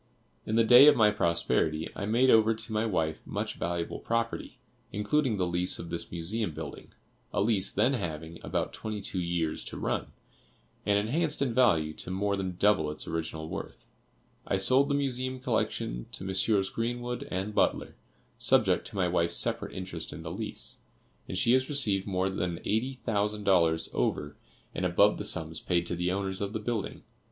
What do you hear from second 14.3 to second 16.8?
I sold the Museum collection to Messrs.